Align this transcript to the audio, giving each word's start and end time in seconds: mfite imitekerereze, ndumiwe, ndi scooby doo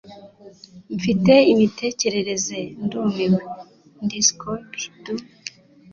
mfite 0.95 1.33
imitekerereze, 1.53 2.59
ndumiwe, 2.83 3.43
ndi 4.03 4.19
scooby 4.27 4.83
doo 5.03 5.23